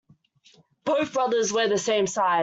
[0.83, 2.39] Both brothers wear the same size.